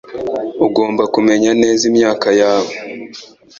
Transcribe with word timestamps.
Ugomba 0.67 1.03
kumenya 1.13 1.51
neza 1.61 1.81
imyaka 1.91 2.27
yawe. 2.41 2.73